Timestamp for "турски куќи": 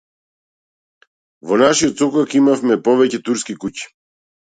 3.31-3.91